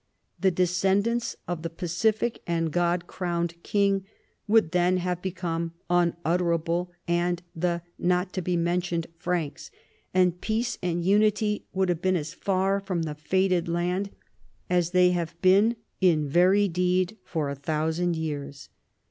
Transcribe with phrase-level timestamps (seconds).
[0.39, 4.03] The descendants of the pacific and God crowned king
[4.47, 9.69] would then have be come" unutterable" and the" not to be mentioned" Franks,
[10.11, 14.09] and peace and unity would have been as far from the fated land
[14.71, 18.69] as they have been in very deed for a thousand years.